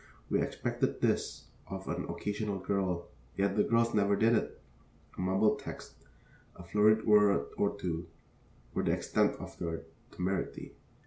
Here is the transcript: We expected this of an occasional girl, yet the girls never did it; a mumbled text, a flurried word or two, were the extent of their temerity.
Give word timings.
We 0.31 0.41
expected 0.41 0.99
this 1.01 1.43
of 1.67 1.87
an 1.87 2.05
occasional 2.09 2.57
girl, 2.57 3.09
yet 3.37 3.55
the 3.55 3.63
girls 3.63 3.93
never 3.93 4.15
did 4.15 4.33
it; 4.33 4.59
a 5.15 5.21
mumbled 5.21 5.59
text, 5.59 5.93
a 6.55 6.63
flurried 6.63 7.05
word 7.05 7.49
or 7.55 7.77
two, 7.77 8.07
were 8.73 8.81
the 8.81 8.93
extent 8.93 9.35
of 9.35 9.59
their 9.59 9.83
temerity. 10.09 10.73